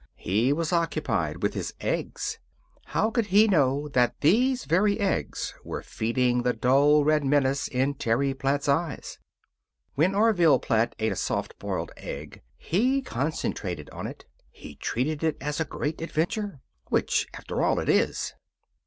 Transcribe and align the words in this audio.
He 0.17 0.51
was 0.51 0.73
occupied 0.73 1.43
with 1.43 1.53
his 1.53 1.75
eggs. 1.79 2.39
How 2.85 3.11
could 3.11 3.27
he 3.27 3.47
know 3.47 3.87
that 3.89 4.19
these 4.21 4.65
very 4.65 4.99
eggs 4.99 5.53
were 5.63 5.83
feeding 5.83 6.41
the 6.41 6.53
dull 6.53 7.03
red 7.03 7.23
menace 7.23 7.67
in 7.67 7.93
Terry 7.93 8.33
Platt's 8.33 8.67
eyes? 8.67 9.19
When 9.93 10.15
Orville 10.15 10.57
Platt 10.57 10.95
ate 10.97 11.11
a 11.11 11.15
soft 11.15 11.59
boiled 11.59 11.91
egg 11.97 12.41
he 12.57 13.03
concentrated 13.03 13.91
on 13.91 14.07
it. 14.07 14.25
He 14.49 14.73
treated 14.73 15.23
it 15.23 15.37
as 15.39 15.59
a 15.59 15.65
great 15.65 16.01
adventure. 16.01 16.61
Which, 16.87 17.27
after 17.35 17.61
all, 17.61 17.79
it 17.79 17.87
is. 17.87 18.33